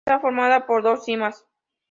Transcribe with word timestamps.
Está 0.07 0.19
formada 0.19 0.65
por 0.65 0.81
dos 0.81 1.05
cimas. 1.05 1.45